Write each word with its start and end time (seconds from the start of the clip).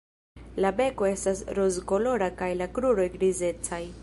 La 0.63 0.71
beko 0.79 1.09
estas 1.09 1.43
rozkolora 1.59 2.31
kaj 2.43 2.51
la 2.63 2.73
kruroj 2.79 3.11
grizecaj. 3.19 3.85